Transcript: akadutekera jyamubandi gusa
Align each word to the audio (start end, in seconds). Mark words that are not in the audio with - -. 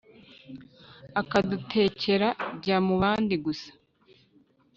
akadutekera 1.21 2.27
jyamubandi 2.63 3.35
gusa 3.45 3.69